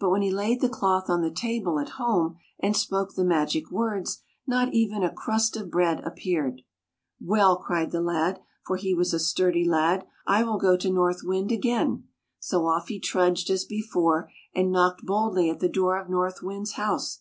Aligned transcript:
But 0.00 0.10
when 0.10 0.22
he 0.22 0.30
laid 0.32 0.60
the 0.60 0.68
cloth 0.68 1.08
on 1.08 1.22
the 1.22 1.30
table 1.30 1.78
at 1.78 1.90
home 1.90 2.34
and 2.58 2.76
spoke 2.76 3.14
the 3.14 3.22
magic 3.24 3.70
words, 3.70 4.20
not 4.44 4.74
even 4.74 5.04
a 5.04 5.12
crust 5.14 5.56
of 5.56 5.70
bread 5.70 6.00
appeared. 6.04 6.62
"Well," 7.20 7.56
cried 7.58 7.92
the 7.92 8.00
lad— 8.00 8.40
for 8.66 8.74
he 8.76 8.92
was 8.92 9.14
a 9.14 9.20
sturdy 9.20 9.64
lad— 9.64 10.04
"I 10.26 10.42
will 10.42 10.58
go 10.58 10.76
to 10.78 10.90
North 10.90 11.22
Wind 11.22 11.52
again." 11.52 12.08
So 12.40 12.66
off 12.66 12.88
he 12.88 12.98
trudged 12.98 13.50
as 13.50 13.64
before, 13.64 14.32
and 14.52 14.72
knocked 14.72 15.06
boldly 15.06 15.48
at 15.48 15.60
the 15.60 15.68
door 15.68 15.96
of 15.96 16.10
North 16.10 16.42
Wind's 16.42 16.72
house. 16.72 17.20